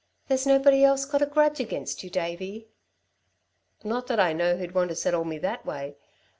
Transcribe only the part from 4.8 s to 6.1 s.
to settle me that way.